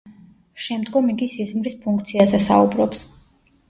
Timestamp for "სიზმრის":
1.35-1.79